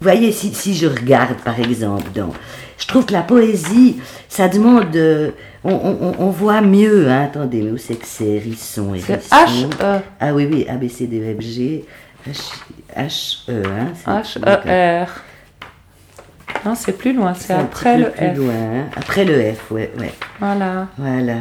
Vous 0.00 0.04
voyez, 0.10 0.32
si, 0.32 0.52
si 0.54 0.74
je 0.74 0.86
regarde 0.86 1.36
par 1.44 1.58
exemple, 1.58 2.04
dans... 2.14 2.30
je 2.78 2.86
trouve 2.86 3.06
que 3.06 3.12
la 3.12 3.22
poésie, 3.22 3.96
ça 4.28 4.48
demande. 4.48 4.94
euh, 4.96 5.30
On, 5.64 5.72
on, 5.72 6.14
on 6.18 6.30
voit 6.30 6.60
mieux, 6.60 7.08
hein. 7.08 7.24
attendez, 7.24 7.62
mais 7.62 7.70
où 7.70 7.78
c'est 7.78 7.94
que 7.96 8.06
c'est 8.06 8.24
Hérisson, 8.26 8.92
C'est 8.98 9.12
Hérisson. 9.32 9.70
H-E. 9.80 10.00
Ah 10.20 10.34
oui, 10.34 10.48
oui, 10.50 10.66
A, 10.68 10.74
B, 10.76 10.88
C, 10.88 11.06
D, 11.06 11.34
F, 11.38 11.42
G, 11.42 11.84
H, 12.28 12.52
H, 12.96 13.50
E, 13.50 13.62
hein. 13.66 14.22
c'est- 14.24 14.38
donc, 14.40 14.48
H-E-R. 14.66 15.08
Non, 16.66 16.74
c'est 16.74 16.92
plus 16.98 17.12
loin, 17.12 17.32
c'est 17.34 17.52
après 17.52 17.96
le 17.96 18.10
plus 18.10 18.26
F. 18.34 18.36
loin, 18.36 18.52
hein. 18.54 18.84
Après 18.96 19.24
le 19.24 19.52
F, 19.52 19.70
ouais, 19.70 19.92
ouais. 19.98 20.12
Voilà. 20.40 20.88
Voilà. 20.98 21.34
Vous 21.34 21.40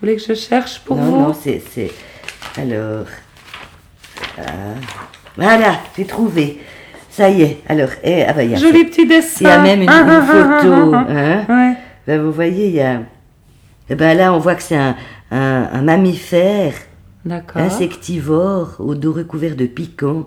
voulez 0.00 0.16
que 0.16 0.22
je 0.22 0.34
cherche 0.34 0.80
pour 0.84 0.96
non, 0.96 1.02
vous 1.04 1.16
non, 1.20 1.34
c'est. 1.34 1.60
c'est- 1.72 1.90
Alors. 2.56 3.06
ah, 4.38 4.42
Voilà, 5.36 5.74
j'ai 5.96 6.04
trouvé. 6.04 6.60
Ça 7.10 7.28
y 7.28 7.42
est. 7.42 7.60
Alors, 7.68 7.88
eh, 8.04 8.22
ah 8.24 8.32
bah, 8.32 8.44
y 8.44 8.54
a, 8.54 8.56
Joli 8.56 8.84
petit 8.84 9.06
dessin. 9.06 9.40
il 9.40 9.46
y 9.46 9.50
a 9.50 9.58
même 9.62 9.82
une, 9.82 9.88
Ah, 9.90 10.02
une 10.02 10.08
ah, 10.10 10.22
ah, 10.22 10.58
photo. 10.60 10.94
hein. 10.94 11.44
Ouais. 11.48 11.76
Ben, 12.06 12.22
vous 12.22 12.32
voyez, 12.32 12.68
il 12.68 12.74
y 12.74 12.80
a. 12.80 13.00
Eh 13.90 13.94
ben 13.94 14.16
là, 14.16 14.32
on 14.32 14.38
voit 14.38 14.54
que 14.54 14.62
c'est 14.62 14.76
un, 14.76 14.96
un, 15.30 15.68
un 15.72 15.82
mammifère 15.82 16.72
insectivore 17.54 18.76
au 18.78 18.94
dos 18.94 19.12
recouvert 19.12 19.56
de 19.56 19.66
piquants. 19.66 20.26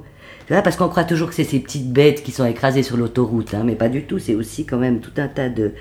Vois, 0.50 0.62
parce 0.62 0.76
qu'on 0.76 0.88
croit 0.90 1.04
toujours 1.06 1.30
que 1.30 1.36
c'est 1.36 1.44
ces 1.44 1.60
petites 1.60 1.92
bêtes 1.92 2.22
qui 2.24 2.32
sont 2.32 2.46
écrasées 2.46 2.84
sur 2.84 2.98
l'autoroute, 2.98 3.54
hein, 3.54 3.64
mais 3.66 3.76
pas 3.76 3.90
du 3.90 4.04
tout. 4.04 4.20
C'est 4.20 4.36
aussi 4.36 4.66
quand 4.66 4.78
même 4.78 5.00
tout 5.00 5.12
un 5.18 5.28
tas 5.28 5.50
de. 5.50 5.72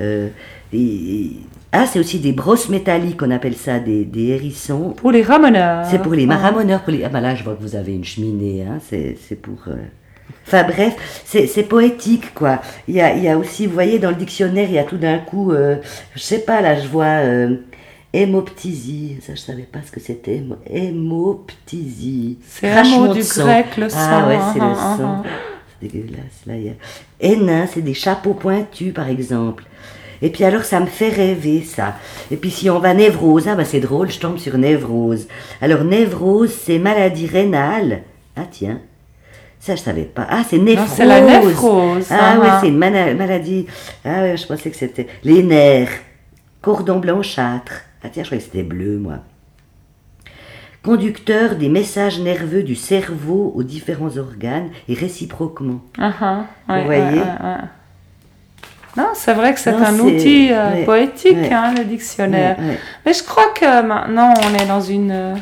euh, 0.00 0.28
et- 0.72 1.30
ah, 1.72 1.84
c'est 1.86 1.98
aussi 2.00 2.18
des 2.18 2.32
brosses 2.32 2.68
métalliques, 2.70 3.20
on 3.22 3.30
appelle 3.30 3.54
ça 3.54 3.78
des, 3.78 4.04
des 4.04 4.28
hérissons. 4.28 4.90
Pour 4.96 5.12
les 5.12 5.22
ramoneurs. 5.22 5.84
C'est 5.86 6.02
pour 6.02 6.14
les 6.14 6.24
Ah. 6.24 6.28
maramoneurs. 6.28 6.82
Pour 6.82 6.92
les... 6.92 7.04
Ah 7.04 7.10
bah 7.10 7.20
là, 7.20 7.34
je 7.34 7.44
vois 7.44 7.54
que 7.54 7.60
vous 7.62 7.76
avez 7.76 7.94
une 7.94 8.04
cheminée. 8.04 8.62
Hein. 8.68 8.78
C'est, 8.88 9.16
c'est 9.28 9.36
pour... 9.36 9.58
euh, 9.68 9.74
Enfin 10.46 10.64
bref, 10.64 11.22
c'est 11.26 11.46
c'est 11.46 11.62
poétique 11.62 12.32
quoi. 12.34 12.60
Il 12.86 12.94
y 12.94 13.00
a, 13.02 13.14
il 13.14 13.22
y 13.22 13.28
a 13.28 13.36
aussi, 13.36 13.66
vous 13.66 13.74
voyez, 13.74 13.98
dans 13.98 14.08
le 14.10 14.16
dictionnaire, 14.16 14.66
il 14.68 14.74
y 14.74 14.78
a 14.78 14.84
tout 14.84 14.96
d'un 14.96 15.18
coup, 15.18 15.52
euh, 15.52 15.76
je 16.14 16.20
sais 16.20 16.38
pas, 16.40 16.60
là 16.62 16.78
je 16.80 16.86
vois 16.88 17.04
euh, 17.22 17.56
hémoptysie. 18.12 19.18
Ça, 19.20 19.34
je 19.34 19.40
savais 19.40 19.62
pas 19.62 19.80
ce 19.86 19.90
que 19.92 20.00
c'était. 20.00 20.36
hémo- 20.38 20.58
Hémoptysie. 20.68 22.38
C'est 22.46 22.70
un 22.70 22.84
mot 22.84 23.12
du 23.12 23.22
sang. 23.22 23.44
grec, 23.44 23.76
le 23.76 23.86
Ah 23.86 23.88
sang. 23.88 24.28
ouais, 24.28 24.38
c'est 24.54 24.60
hein, 24.60 24.72
le 24.72 24.78
hein, 24.78 24.96
sang. 24.96 25.04
hein. 25.04 25.22
C'est 25.80 25.88
dégueulasse. 25.92 26.40
Là, 26.46 26.56
y 26.56 26.68
a... 26.70 26.72
Hénin, 27.20 27.66
c'est 27.72 27.82
des 27.82 27.94
chapeaux 27.94 28.34
pointus 28.34 28.92
par 28.92 29.08
exemple. 29.08 29.64
Et 30.20 30.30
puis 30.30 30.42
alors, 30.44 30.64
ça 30.64 30.80
me 30.80 30.86
fait 30.86 31.10
rêver 31.10 31.62
ça. 31.62 31.94
Et 32.30 32.36
puis 32.36 32.50
si 32.50 32.68
on 32.70 32.80
va 32.80 32.92
névrose, 32.94 33.46
ah 33.46 33.54
bah 33.54 33.64
c'est 33.64 33.78
drôle, 33.80 34.10
je 34.10 34.18
tombe 34.18 34.38
sur 34.38 34.58
névrose. 34.58 35.28
Alors 35.60 35.84
névrose, 35.84 36.52
c'est 36.52 36.78
maladie 36.78 37.26
rénale. 37.26 38.02
Ah 38.34 38.46
tiens, 38.50 38.80
ça 39.60 39.76
je 39.76 39.80
savais 39.80 40.02
pas. 40.02 40.26
Ah 40.28 40.42
c'est 40.48 40.58
néphrose. 40.58 40.88
C'est 40.96 41.04
la 41.04 41.20
néphrose. 41.20 42.06
Ah 42.10 42.32
hein, 42.32 42.40
ouais, 42.40 42.48
c'est 42.60 42.68
une 42.68 42.78
maladie. 42.78 43.66
Ah 44.04 44.22
ouais, 44.22 44.36
je 44.36 44.44
pensais 44.46 44.70
que 44.70 44.76
c'était 44.76 45.06
les 45.22 45.44
nerfs. 45.44 45.90
Cordon 46.62 46.98
blanchâtre. 46.98 47.82
Ah 48.02 48.08
tiens, 48.10 48.22
je 48.22 48.28
croyais 48.28 48.42
que 48.42 48.50
c'était 48.50 48.62
bleu 48.62 48.98
moi. 48.98 49.18
Conducteur 50.82 51.56
des 51.56 51.68
messages 51.68 52.20
nerveux 52.20 52.62
du 52.62 52.76
cerveau 52.76 53.52
aux 53.54 53.62
différents 53.62 54.16
organes 54.16 54.70
et 54.88 54.94
réciproquement. 54.94 55.80
Ah, 55.98 56.12
ah, 56.20 56.44
ouais, 56.68 56.80
Vous 56.80 56.86
voyez 56.86 57.00
ouais, 57.02 57.10
ouais, 57.10 57.42
ouais. 57.42 57.68
Non, 58.96 59.08
c'est 59.14 59.34
vrai 59.34 59.54
que 59.54 59.60
c'est 59.60 59.70
un 59.70 59.98
outil 59.98 60.48
euh, 60.50 60.84
poétique, 60.84 61.52
hein, 61.52 61.74
le 61.76 61.84
dictionnaire. 61.84 62.56
Mais 63.06 63.12
je 63.12 63.22
crois 63.22 63.52
que 63.54 63.82
maintenant, 63.82 64.34
on 64.36 64.54
est 64.54 64.66
dans 64.66 64.80
une, 64.80 65.12
euh, 65.12 65.34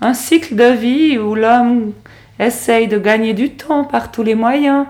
un 0.00 0.14
cycle 0.14 0.54
de 0.54 0.72
vie 0.72 1.18
où 1.18 1.34
l'homme 1.34 1.92
essaye 2.38 2.86
de 2.86 2.98
gagner 2.98 3.34
du 3.34 3.50
temps 3.50 3.84
par 3.84 4.10
tous 4.10 4.22
les 4.22 4.34
moyens. 4.34 4.86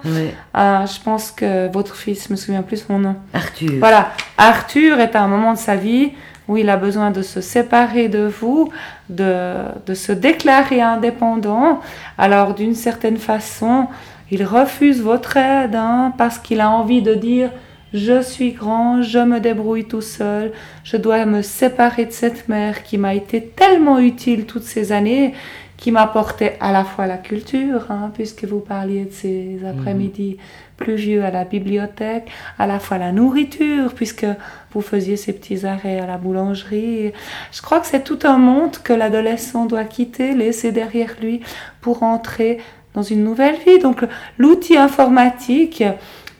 Ah, 0.52 0.84
je 0.86 1.00
pense 1.00 1.30
que 1.30 1.70
votre 1.72 1.94
fils, 1.96 2.26
je 2.28 2.32
me 2.32 2.36
souviens 2.36 2.62
plus 2.62 2.84
son 2.86 2.98
nom. 2.98 3.16
Arthur. 3.32 3.78
Voilà, 3.78 4.12
Arthur 4.36 4.98
est 5.00 5.14
à 5.14 5.22
un 5.22 5.28
moment 5.28 5.52
de 5.52 5.58
sa 5.58 5.76
vie 5.76 6.12
où 6.48 6.56
il 6.56 6.70
a 6.70 6.76
besoin 6.76 7.10
de 7.10 7.22
se 7.22 7.40
séparer 7.40 8.08
de 8.08 8.26
vous, 8.26 8.70
de, 9.10 9.54
de 9.86 9.94
se 9.94 10.12
déclarer 10.12 10.80
indépendant. 10.80 11.80
Alors, 12.16 12.54
d'une 12.54 12.74
certaine 12.74 13.18
façon, 13.18 13.86
il 14.30 14.44
refuse 14.44 15.00
votre 15.02 15.36
aide 15.36 15.74
hein, 15.74 16.12
parce 16.18 16.38
qu'il 16.38 16.60
a 16.60 16.70
envie 16.70 17.02
de 17.02 17.14
dire 17.14 17.50
je 17.94 18.20
suis 18.20 18.52
grand, 18.52 19.00
je 19.00 19.18
me 19.18 19.40
débrouille 19.40 19.86
tout 19.86 20.02
seul, 20.02 20.52
je 20.84 20.96
dois 20.98 21.24
me 21.24 21.40
séparer 21.40 22.04
de 22.04 22.12
cette 22.12 22.48
mère 22.48 22.82
qui 22.82 22.98
m'a 22.98 23.14
été 23.14 23.42
tellement 23.42 23.98
utile 23.98 24.44
toutes 24.44 24.64
ces 24.64 24.92
années, 24.92 25.32
qui 25.78 25.92
m'apportait 25.92 26.56
à 26.60 26.72
la 26.72 26.84
fois 26.84 27.06
la 27.06 27.16
culture, 27.16 27.86
hein, 27.90 28.10
puisque 28.12 28.44
vous 28.44 28.58
parliez 28.58 29.04
de 29.04 29.12
ces 29.12 29.60
après-midi 29.64 30.36
pluvieux 30.76 31.24
à 31.24 31.30
la 31.30 31.44
bibliothèque, 31.44 32.30
à 32.58 32.66
la 32.66 32.80
fois 32.80 32.98
la 32.98 33.12
nourriture, 33.12 33.94
puisque 33.94 34.26
vous 34.72 34.82
faisiez 34.82 35.16
ces 35.16 35.32
petits 35.32 35.64
arrêts 35.64 36.00
à 36.00 36.06
la 36.06 36.18
boulangerie. 36.18 37.12
Je 37.52 37.62
crois 37.62 37.78
que 37.78 37.86
c'est 37.86 38.02
tout 38.02 38.18
un 38.24 38.38
monde 38.38 38.76
que 38.82 38.92
l'adolescent 38.92 39.66
doit 39.66 39.84
quitter, 39.84 40.34
laisser 40.34 40.72
derrière 40.72 41.14
lui 41.22 41.40
pour 41.80 42.02
entrer 42.02 42.58
dans 42.94 43.02
une 43.02 43.22
nouvelle 43.22 43.56
vie. 43.64 43.78
Donc 43.78 44.04
l'outil 44.36 44.76
informatique 44.76 45.84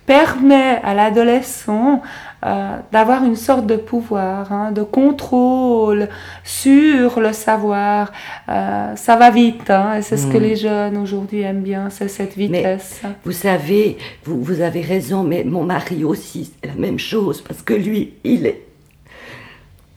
permet 0.05 0.81
à 0.83 0.95
l'adolescent 0.95 2.03
euh, 2.45 2.77
d'avoir 2.93 3.25
une 3.25 3.37
sorte 3.37 3.67
de 3.67 3.77
pouvoir, 3.77 4.53
hein, 4.53 4.73
de 4.73 4.83
contrôle 4.83 6.09
sur 6.45 7.21
le 7.21 7.33
savoir. 7.33 8.13
Euh, 8.49 8.95
ça 8.97 9.17
va 9.17 9.31
vite, 9.31 9.71
hein, 9.71 9.95
et 9.97 10.03
c'est 10.03 10.17
ce 10.17 10.27
que 10.27 10.39
Mm. 10.39 10.43
les 10.43 10.57
jeunes 10.57 10.97
aujourd'hui 10.99 11.41
aiment 11.41 11.63
bien, 11.63 11.91
c'est 11.91 12.09
cette 12.09 12.37
vitesse. 12.37 13.03
Vous 13.25 13.33
savez, 13.33 13.99
vous, 14.25 14.43
vous 14.43 14.61
avez 14.61 14.81
raison, 14.83 15.25
mais 15.25 15.45
mon 15.45 15.65
mari 15.65 16.05
aussi, 16.05 16.53
c'est 16.63 16.69
la 16.69 16.75
même 16.77 16.99
chose, 16.99 17.41
parce 17.43 17.63
que 17.63 17.75
lui, 17.75 18.15
il 18.25 18.47
est. 18.47 18.63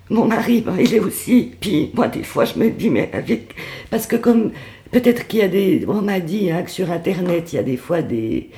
Mon 0.09 0.25
mari, 0.25 0.61
ben, 0.61 0.75
il 0.77 0.93
est 0.93 0.99
aussi. 0.99 1.53
Puis 1.61 1.91
moi, 1.93 2.07
des 2.09 2.23
fois, 2.23 2.43
je 2.43 2.59
me 2.59 2.69
dis, 2.69 2.89
mais 2.89 3.09
avec. 3.13 3.55
Parce 3.89 4.07
que 4.07 4.17
comme. 4.17 4.51
Peut-être 4.91 5.25
qu'il 5.27 5.39
y 5.39 5.43
a 5.43 5.47
des. 5.47 5.85
On 5.87 6.01
m'a 6.01 6.19
dit 6.19 6.51
hein, 6.51 6.63
que 6.63 6.69
sur 6.71 6.91
Internet, 6.91 7.53
il 7.53 7.55
y 7.55 7.59
a 7.59 7.63
des 7.63 7.77
fois 7.77 8.01
des. 8.01 8.49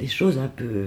Des 0.00 0.08
choses 0.08 0.36
un 0.38 0.48
peu. 0.48 0.86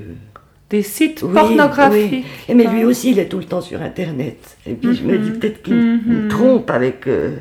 Des 0.72 0.82
sites 0.84 1.22
Oui, 1.22 1.34
pornographiques. 1.34 2.26
oui. 2.50 2.56
Mais 2.56 2.66
lui 2.66 2.84
aussi, 2.86 3.12
il 3.12 3.20
est 3.20 3.28
tout 3.28 3.38
le 3.40 3.44
temps 3.46 3.62
sur 3.62 3.82
Internet. 3.82 4.58
Et 4.66 4.74
puis 4.74 4.96
je 4.96 5.04
me 5.04 5.18
dis 5.20 5.30
Mhm. 5.32 5.40
peut-être 5.40 5.62
qu'il 5.64 5.76
me 5.76 6.28
trompe 6.30 6.70
avec 6.72 7.08
euh, 7.08 7.36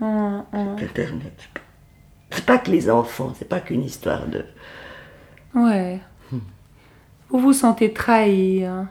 Hum, 0.00 0.44
hum. 0.52 0.76
Internet. 0.80 1.36
C'est 2.30 2.46
pas 2.46 2.56
que 2.58 2.70
les 2.70 2.88
enfants, 2.88 3.34
c'est 3.36 3.48
pas 3.48 3.60
qu'une 3.60 3.82
histoire 3.82 4.26
de. 4.28 4.44
Ouais. 5.54 6.00
Vous 7.28 7.38
vous 7.40 7.52
sentez 7.52 7.92
trahi. 7.92 8.64
hein. 8.64 8.88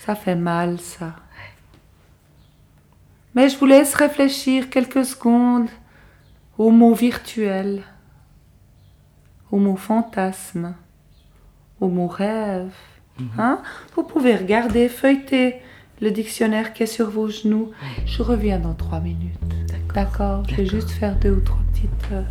Ça 0.00 0.14
fait 0.14 0.36
mal, 0.36 0.78
ça. 0.80 1.14
Mais 3.34 3.48
je 3.48 3.56
vous 3.58 3.66
laisse 3.66 3.94
réfléchir 3.94 4.70
quelques 4.70 5.04
secondes 5.04 5.68
aux 6.58 6.70
mots 6.70 6.94
virtuels, 6.94 7.82
aux 9.50 9.58
aux 11.80 11.88
mots 11.88 12.08
rêves. 12.08 12.70
Hein? 13.38 13.60
Vous 13.94 14.02
pouvez 14.02 14.36
regarder, 14.36 14.88
feuilleter 14.88 15.56
le 16.02 16.10
dictionnaire 16.10 16.72
qui 16.74 16.82
est 16.82 16.86
sur 16.86 17.08
vos 17.08 17.28
genoux. 17.28 17.70
Je 18.04 18.22
reviens 18.22 18.58
dans 18.58 18.74
trois 18.74 19.00
minutes. 19.00 19.32
D'accord 19.94 20.42
Je 20.50 20.56
vais 20.56 20.66
juste 20.66 20.90
faire 20.90 21.16
deux 21.16 21.30
ou 21.30 21.40
trois 21.40 21.58
petites. 21.72 21.90
euh, 22.12 22.22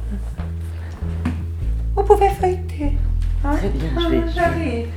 Vous 1.95 2.03
pouvez 2.03 2.29
feuilleter. 2.29 2.91
hein? 3.43 3.55
Très 3.55 3.69
bien, 3.69 3.89
je 3.95 4.05
Ah, 4.05 4.09
vais- 4.09 4.17
je 4.19 4.25
vais- 4.25 4.31
J'arrive. 4.33 4.87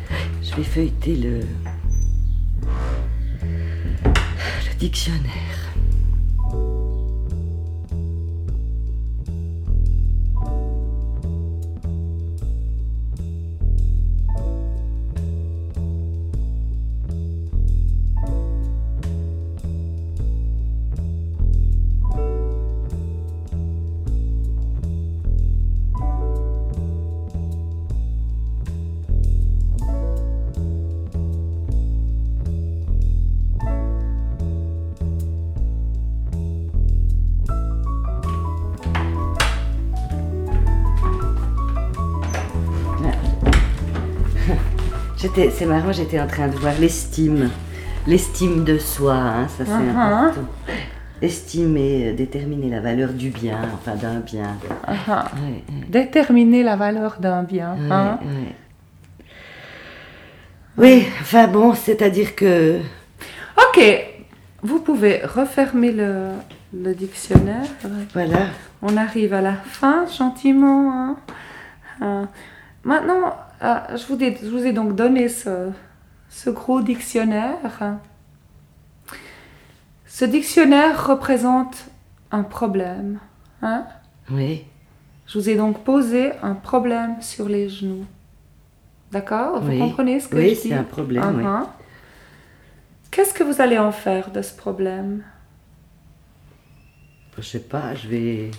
Je 0.43 0.55
vais 0.57 0.63
feuilleter 0.65 1.17
le. 1.17 1.41
le 3.45 4.75
dictionnaire. 4.79 5.68
J'étais, 45.21 45.51
c'est 45.51 45.67
marrant, 45.67 45.93
j'étais 45.93 46.21
en 46.21 46.27
train 46.27 46.49
de 46.49 46.57
voir 46.57 46.75
l'estime, 46.79 47.51
l'estime 48.07 48.65
de 48.65 48.79
soi, 48.79 49.15
hein, 49.15 49.49
ça 49.49 49.65
c'est 49.65 49.73
Mhm. 49.73 49.97
important. 49.97 50.41
Estimer, 51.21 52.11
euh, 52.11 52.13
déterminer 52.15 52.71
la 52.71 52.81
valeur 52.81 53.13
du 53.13 53.31
bien, 53.31 53.59
enfin 53.75 53.97
d'un 53.97 54.21
bien. 54.21 54.57
Ouais, 54.87 55.65
Déterminer 55.89 56.63
la 56.63 56.77
valeur 56.77 57.17
d'un 57.19 57.43
bien. 57.43 57.77
hein. 57.91 58.19
Oui, 60.77 61.05
enfin 61.21 61.49
bon, 61.49 61.75
c'est-à-dire 61.75 62.37
que 62.37 62.79
Ok, 63.57 63.81
vous 64.63 64.79
pouvez 64.79 65.21
refermer 65.25 65.91
le, 65.91 66.29
le 66.73 66.95
dictionnaire. 66.95 67.65
voilà, 68.15 68.39
On 68.81 68.97
arrive 68.97 69.35
à 69.35 69.41
la 69.41 69.55
fin, 69.55 70.07
gentiment. 70.07 70.93
hein. 70.93 71.17
Euh, 72.03 72.25
maintenant, 72.85 73.35
euh, 73.63 73.97
je, 73.97 74.07
vous 74.07 74.23
ai, 74.23 74.37
je 74.43 74.49
vous 74.49 74.65
ai 74.67 74.73
donc 74.73 74.95
donné 74.95 75.29
ce, 75.29 75.71
ce 76.29 76.51
gros 76.51 76.81
dictionnaire. 76.83 77.97
Ce 80.07 80.25
dictionnaire 80.25 81.07
représente 81.07 81.87
un 82.31 82.43
problème. 82.43 83.19
hein? 83.63 83.87
oui, 84.31 84.65
Je 85.27 85.39
vous 85.39 85.49
ai 85.49 85.57
donc 85.57 85.85
posé 85.85 86.33
un 86.43 86.55
problème 86.55 87.21
sur 87.23 87.49
les 87.49 87.69
genoux. 87.69 88.05
D'accord? 89.13 89.61
Vous 89.61 89.71
Oui. 89.71 89.79
comprenez 89.79 90.21
ce 90.21 90.29
que 90.29 90.37
Oui, 90.37 90.51
je 90.55 90.61
dis? 90.63 90.69
c'est 90.69 90.75
un 90.75 90.85
problème, 90.85 91.37
oui. 91.39 91.45
Uh-huh. 91.45 91.67
Qu'est-ce 93.11 93.33
que 93.33 93.43
vous 93.43 93.61
allez 93.61 93.79
en 93.79 93.91
faire 93.93 94.31
de 94.31 94.43
ce 94.43 94.55
problème? 94.55 95.23
Je 97.39 97.43
sais 97.43 97.61
pas, 97.61 97.95
je 97.95 98.09
vais, 98.09 98.51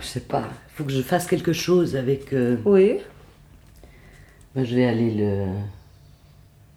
je 0.00 0.06
sais 0.06 0.20
pas, 0.20 0.42
il 0.68 0.76
faut 0.76 0.84
que 0.84 0.92
je 0.92 1.02
fasse 1.02 1.26
quelque 1.26 1.52
chose 1.52 1.96
avec. 1.96 2.32
euh, 2.32 2.56
Oui. 2.64 2.98
Ben, 4.54 4.64
je 4.64 4.74
vais 4.74 4.86
aller 4.86 5.10
le. 5.12 5.46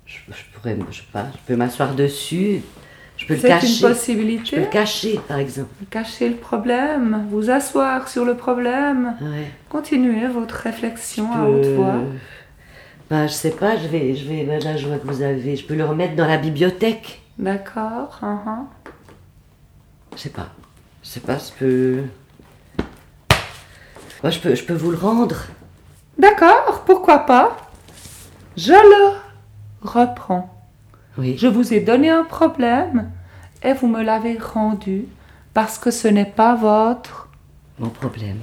Je, 0.06 0.18
je 0.30 0.44
pourrais, 0.54 0.78
je 0.92 0.98
sais 0.98 1.08
pas, 1.12 1.28
je 1.34 1.38
peux 1.48 1.56
m'asseoir 1.56 1.96
dessus, 1.96 2.62
Je 3.18 3.26
peux 3.26 3.34
le 3.36 3.40
C'est 3.40 3.48
une 3.48 3.54
cacher. 3.60 3.68
Je 3.68 3.82
peux 3.82 3.94
possibilité. 3.94 4.56
le 4.58 4.66
cacher, 4.66 5.20
par 5.28 5.38
exemple. 5.40 5.70
Cacher 5.90 6.30
le 6.30 6.36
problème, 6.36 7.26
vous 7.30 7.50
asseoir 7.50 8.08
sur 8.10 8.26
le 8.26 8.36
problème. 8.36 9.16
Ouais. 9.22 9.48
Continuez 9.70 10.28
votre 10.28 10.56
réflexion 10.56 11.32
à 11.32 11.38
peux- 11.38 11.46
haute 11.52 11.66
voix. 11.76 11.96
Ben, 13.10 13.28
je 13.28 13.34
sais 13.34 13.52
pas, 13.52 13.78
je 13.78 13.88
vais, 13.88 14.16
je 14.16 14.28
vais, 14.28 14.44
ben 14.44 14.62
là, 14.64 14.76
je 14.78 14.88
vois 14.88 14.98
que 14.98 15.08
vous 15.08 15.22
avez, 15.22 15.56
je 15.56 15.66
peux 15.66 15.76
le 15.76 15.86
remettre 15.86 16.16
dans 16.16 16.28
la 16.28 16.38
bibliothèque. 16.38 17.22
D'accord. 17.38 18.20
uhum. 18.22 18.68
Je 20.16 20.22
sais 20.22 20.30
pas. 20.30 20.50
Je 21.04 21.08
sais 21.10 21.20
pas, 21.22 21.38
je 21.38 21.52
peux. 21.60 22.04
Moi, 24.24 24.30
je 24.32 24.40
peux, 24.40 24.56
je 24.56 24.64
peux 24.64 24.74
vous 24.74 24.92
le 24.92 24.98
rendre. 24.98 25.36
D'accord, 26.18 26.84
pourquoi 26.86 27.20
pas? 27.20 27.58
Je 28.56 28.72
le 28.72 29.18
reprends. 29.82 30.50
Oui. 31.18 31.36
Je 31.38 31.48
vous 31.48 31.74
ai 31.74 31.80
donné 31.82 32.10
un 32.10 32.24
problème 32.24 33.12
et 33.64 33.74
vous 33.74 33.88
me 33.88 34.02
l'avez 34.02 34.38
rendu 34.38 35.06
parce 35.54 35.78
que 35.78 35.92
ce 35.92 36.08
n'est 36.08 36.26
pas 36.26 36.56
votre. 36.56 37.28
Mon 37.80 37.90
problème. 37.90 38.38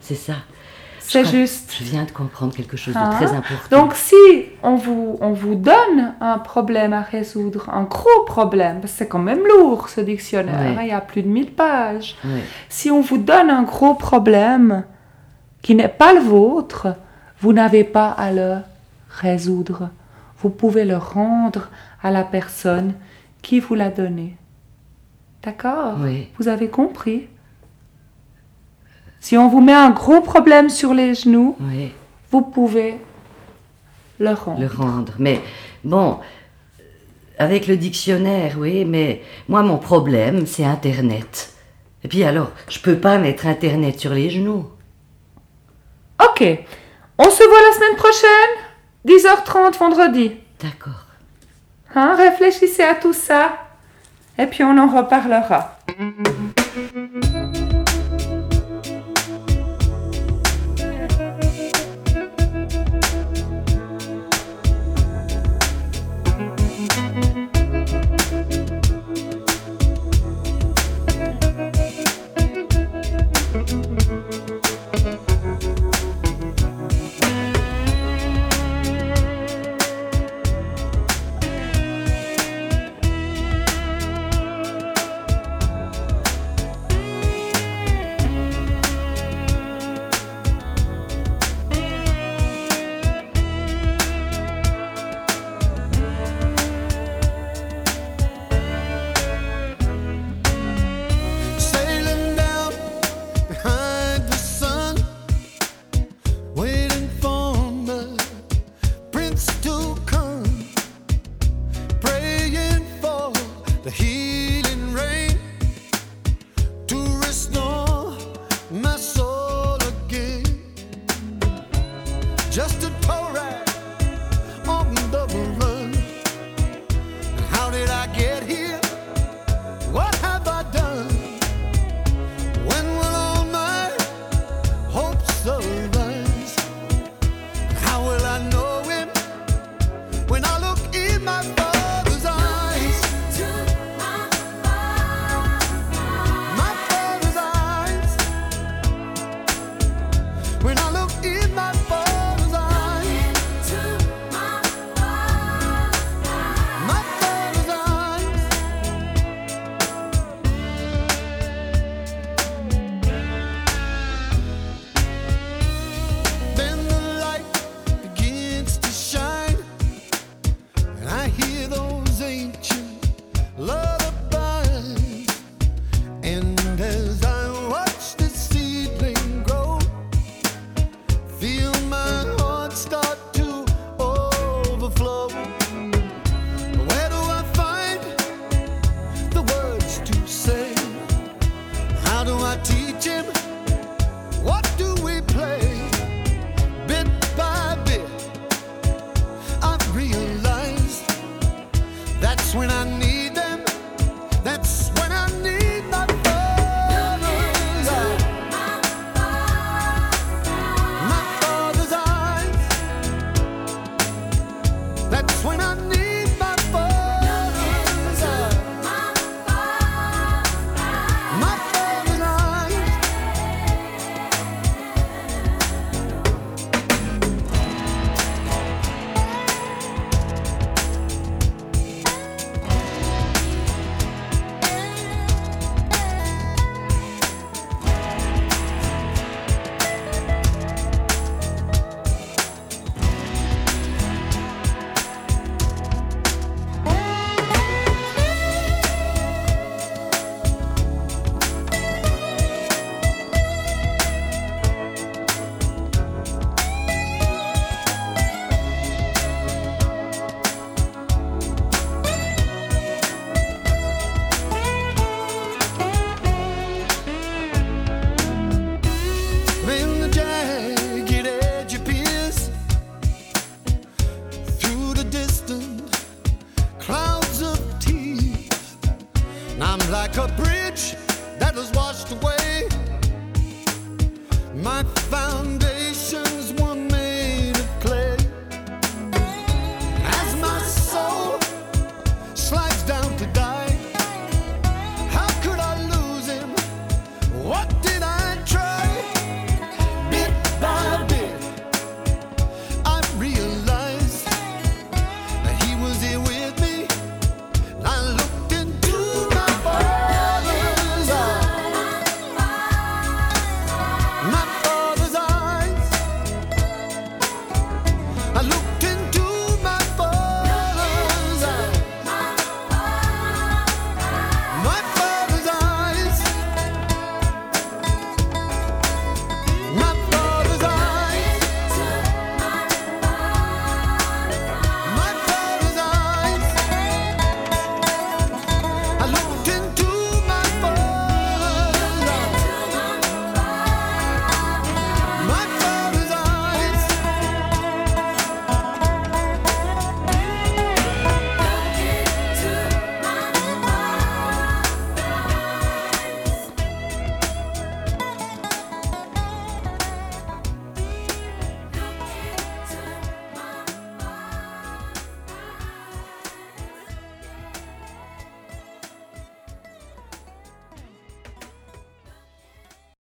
C'est 0.00 0.14
ça. 0.14 0.34
C'est 1.00 1.24
juste. 1.24 1.74
Je 1.78 1.84
viens 1.84 2.04
de 2.04 2.10
comprendre 2.10 2.54
quelque 2.54 2.76
chose 2.76 2.94
Hein 2.96 3.08
de 3.10 3.14
très 3.14 3.34
important. 3.34 3.80
Donc 3.82 3.94
si 3.94 4.14
on 4.62 4.74
vous, 4.76 5.16
on 5.20 5.32
vous 5.32 5.54
donne 5.54 6.14
un 6.20 6.38
problème 6.38 6.92
à 6.92 7.00
résoudre, 7.00 7.68
un 7.70 7.84
gros 7.84 8.24
problème, 8.26 8.80
parce 8.80 8.92
que 8.92 8.98
c'est 8.98 9.08
quand 9.08 9.18
même 9.18 9.40
lourd 9.46 9.88
ce 9.88 10.00
dictionnaire, 10.02 10.58
Ouais. 10.60 10.76
hein, 10.78 10.82
il 10.82 10.88
y 10.88 10.92
a 10.92 11.00
plus 11.00 11.22
de 11.22 11.28
1000 11.28 11.52
pages. 11.52 12.16
Ouais. 12.24 12.42
Si 12.68 12.90
on 12.90 13.00
vous 13.00 13.18
donne 13.18 13.48
un 13.50 13.62
gros 13.62 13.94
problème 13.94 14.84
qui 15.68 15.74
n'est 15.74 15.86
pas 15.86 16.14
le 16.14 16.20
vôtre, 16.20 16.96
vous 17.40 17.52
n'avez 17.52 17.84
pas 17.84 18.08
à 18.08 18.32
le 18.32 18.56
résoudre. 19.10 19.90
Vous 20.38 20.48
pouvez 20.48 20.86
le 20.86 20.96
rendre 20.96 21.68
à 22.02 22.10
la 22.10 22.24
personne 22.24 22.94
qui 23.42 23.60
vous 23.60 23.74
l'a 23.74 23.90
donné. 23.90 24.34
D'accord? 25.42 25.96
Oui. 26.00 26.28
Vous 26.38 26.48
avez 26.48 26.68
compris? 26.68 27.26
Si 29.20 29.36
on 29.36 29.48
vous 29.50 29.60
met 29.60 29.74
un 29.74 29.90
gros 29.90 30.22
problème 30.22 30.70
sur 30.70 30.94
les 30.94 31.14
genoux, 31.14 31.54
Oui. 31.60 31.92
vous 32.30 32.40
pouvez 32.40 32.96
le 34.18 34.32
rendre. 34.32 34.60
le 34.62 34.68
rendre. 34.68 35.12
Mais 35.18 35.42
bon, 35.84 36.16
avec 37.38 37.66
le 37.66 37.76
dictionnaire, 37.76 38.54
oui, 38.58 38.86
mais 38.86 39.20
moi, 39.50 39.62
mon 39.62 39.76
problème, 39.76 40.46
c'est 40.46 40.64
Internet. 40.64 41.52
Et 42.04 42.08
puis 42.08 42.24
alors, 42.24 42.52
je 42.70 42.78
peux 42.78 42.96
pas 42.96 43.18
mettre 43.18 43.46
Internet 43.46 44.00
sur 44.00 44.14
les 44.14 44.30
genoux. 44.30 44.64
Ok. 46.22 46.44
On 47.18 47.30
se 47.30 47.42
voit 47.48 47.62
la 47.62 47.72
semaine 47.74 47.96
prochaine 47.96 48.54
10h30 49.06 49.78
vendredi. 49.78 50.36
D'accord. 50.60 51.04
Hein, 51.94 52.14
réfléchissez 52.16 52.82
à 52.82 52.94
tout 52.94 53.12
ça. 53.12 53.52
Et 54.38 54.46
puis 54.46 54.62
on 54.62 54.76
en 54.78 54.86
reparlera. 54.86 55.78